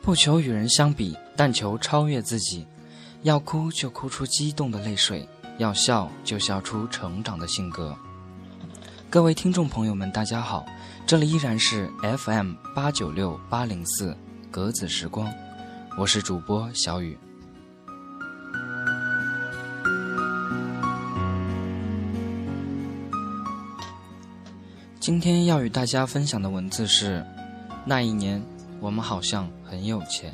[0.00, 2.66] 不求与人相比，但求超越自己。
[3.22, 5.28] 要哭就哭出激动的泪水，
[5.58, 7.96] 要笑就笑出成长的性格。
[9.10, 10.64] 各位听众朋友们，大家好，
[11.06, 14.16] 这里依然是 FM 八九六八零四
[14.50, 15.32] 格子时光，
[15.98, 17.18] 我是主播小雨。
[25.02, 27.26] 今天要与大家分享的文字是：
[27.84, 28.40] 那一年。
[28.78, 30.32] 我们好像很有钱。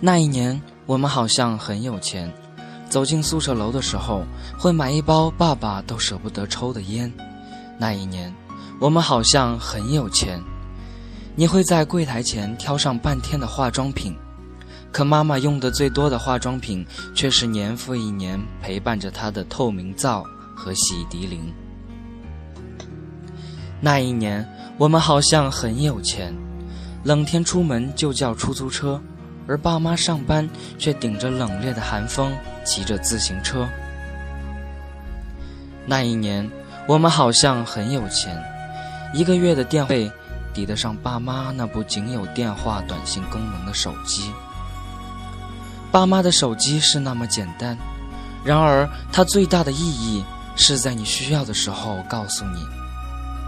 [0.00, 2.32] 那一年，我们好像很有钱。
[2.88, 4.24] 走进宿舍楼的时候，
[4.58, 7.12] 会买一包爸爸都舍不得抽的烟。
[7.76, 8.34] 那一年，
[8.80, 10.42] 我们好像很有钱。
[11.40, 14.14] 你会在柜台前挑上半天的化妆品。
[14.92, 20.22] 可妈妈用的最多的化妆品，却是年复一年陪伴着她的透明皂
[20.54, 21.50] 和洗涤灵。
[23.80, 24.46] 那一年，
[24.76, 26.30] 我们好像很有钱，
[27.04, 29.00] 冷天出门就叫出租车，
[29.48, 30.46] 而爸妈上班
[30.76, 32.30] 却顶着冷冽的寒风
[32.66, 33.66] 骑着自行车。
[35.86, 36.46] 那一年，
[36.86, 38.38] 我们好像很有钱，
[39.14, 40.12] 一个月的电费
[40.52, 44.30] 抵得上爸妈那部仅有电话短信功能的手机。
[45.92, 47.76] 爸妈的手机是那么简单，
[48.44, 52.64] 然而它最大的意义是在你需要的时候告诉你，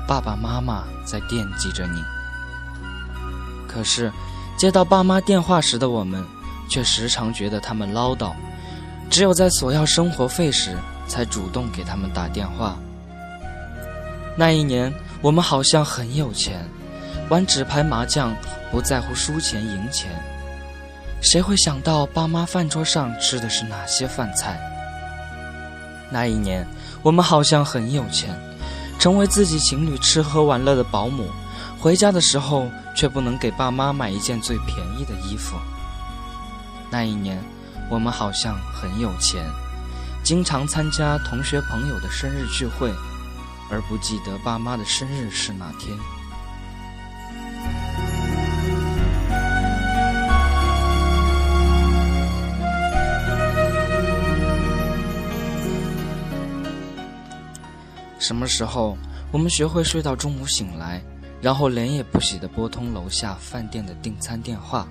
[0.09, 2.03] 爸爸妈妈在惦记着你。
[3.69, 4.13] 可是，
[4.57, 6.25] 接到爸妈电话时的我们，
[6.69, 8.33] 却时常觉得他们唠叨，
[9.09, 12.77] 只有在索要生活费时，才主动给他们打电话。
[14.37, 16.69] 那一年，我们好像很有钱，
[17.29, 18.35] 玩纸牌麻将
[18.71, 20.11] 不在乎输钱赢钱。
[21.21, 24.61] 谁会想到爸妈饭桌上吃的是哪些饭菜？
[26.11, 26.67] 那一年，
[27.03, 28.35] 我们好像很有钱，
[28.99, 31.31] 成为自己情侣吃喝玩乐的保姆，
[31.79, 35.57] 回家的时候却不能给爸妈买一件最便宜的衣服。
[36.91, 37.43] 那一年，
[37.89, 39.43] 我们好像很有钱，
[40.23, 42.93] 经常参加同学朋友的生日聚会，
[43.71, 45.97] 而不记得爸妈的生日是哪天。
[58.23, 58.97] 什么时候
[59.33, 61.03] 我们学会睡到中午醒来，
[61.41, 64.87] 然后连夜不洗的拨通楼下饭店的订餐电话？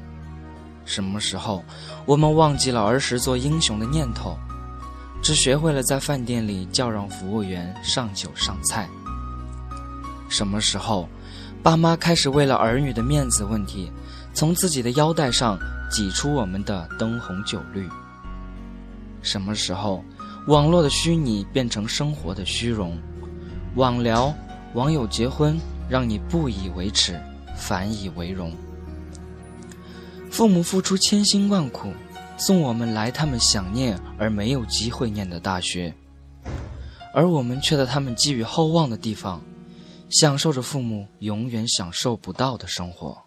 [0.84, 1.64] 什么时候
[2.06, 4.38] 我们忘记了儿时做英雄的念头，
[5.24, 8.90] 只学会了在饭店里叫让服务员上酒上菜？
[10.28, 11.08] 什么时候
[11.64, 13.90] 爸妈开始为了儿女的面子问题，
[14.34, 15.58] 从自己的腰带上
[15.90, 17.88] 挤出我们的灯红酒绿？
[19.22, 20.04] 什么时候
[20.48, 23.02] 网络的虚拟变成生活的虚荣？
[23.76, 24.36] 网聊、
[24.74, 25.58] 网友结婚，
[25.90, 27.18] 让你不以为耻，
[27.56, 28.54] 反以为荣。
[30.30, 31.94] 父母付出千辛万苦，
[32.38, 35.94] 送我们来他们想念而没有机会念的大学，
[37.14, 39.42] 而我们却在他们寄予厚望的地方，
[40.10, 43.18] 享受着父母永远享受不到的生活。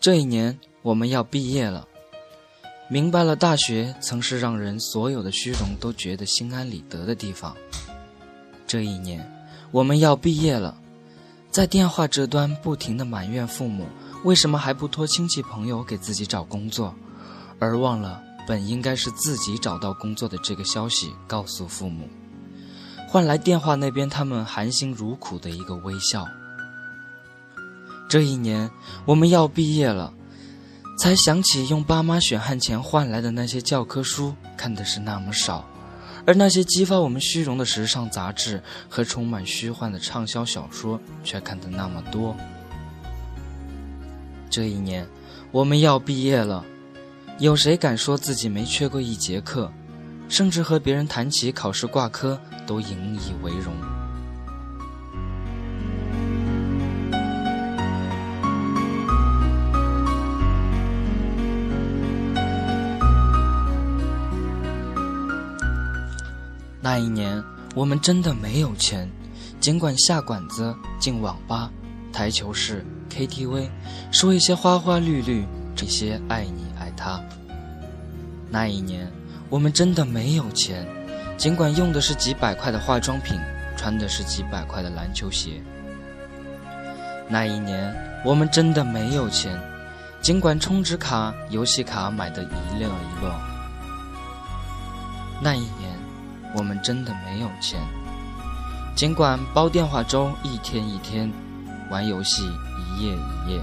[0.00, 1.86] 这一年，我们要毕业了。
[2.90, 7.54] 明白了，大学曾是让人所有的虚荣都觉得心安理得的地方。
[8.66, 9.30] 这一年，
[9.70, 10.74] 我们要毕业了，
[11.50, 13.86] 在电话这端不停的埋怨父母
[14.24, 16.94] 为什么还不托亲戚朋友给自己找工作，
[17.58, 22.08] 而忘了本应该是自己找到工作的这个消息告诉父母，
[23.06, 26.26] 换来电话那边他们含辛茹苦的一个微笑。
[28.08, 28.70] 这一年，
[29.04, 30.14] 我们要毕业了。
[30.98, 35.64] 才想起用爸妈血汗钱换来的那些教科书看的是那么少，
[36.26, 42.34] 而那些激发我们虚荣的时尚杂志和充满虚幻的畅销小说却看得那么多。
[44.50, 45.06] 这一年，
[45.52, 46.64] 我们要毕业了，
[47.38, 49.70] 有谁敢说自己没缺过一节课？
[50.28, 53.72] 甚至和别人谈起考试挂科都引以为荣。
[66.80, 67.42] 那一年，
[67.74, 69.10] 我们真的没有钱，
[69.60, 71.70] 尽管下馆子、进网吧、
[72.12, 73.68] 台球室、KTV，
[74.12, 75.44] 说一些花花绿绿，
[75.74, 77.20] 这些爱你爱他。
[78.50, 79.10] 那一年，
[79.50, 80.86] 我们真的没有钱，
[81.36, 83.38] 尽管用的是几百块的化妆品，
[83.76, 85.60] 穿的是几百块的篮球鞋。
[87.28, 87.94] 那一年，
[88.24, 89.60] 我们真的没有钱，
[90.22, 93.34] 尽管充值卡、游戏卡买的一乐一乐。
[95.42, 95.97] 那一年，
[96.54, 97.78] 我们真的没有钱，
[98.96, 101.30] 尽管煲电话粥一天一天，
[101.90, 103.60] 玩游戏一夜一夜。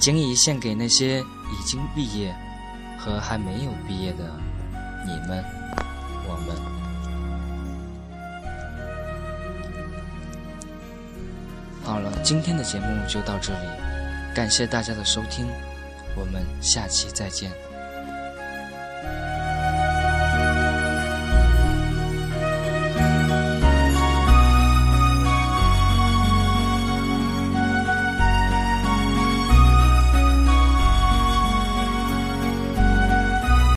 [0.00, 2.34] 仅以献给那些已经毕业
[2.98, 4.24] 和还没有毕业的
[5.04, 5.44] 你们，
[6.26, 6.56] 我们。
[11.84, 13.68] 好了，今天的节目就到这里，
[14.34, 15.46] 感谢大家的收听，
[16.16, 17.50] 我们下期再见。